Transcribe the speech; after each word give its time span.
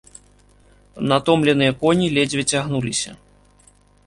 Натомленыя 1.11 1.75
коні 1.83 2.07
ледзьве 2.17 2.43
цягнуліся. 2.53 3.11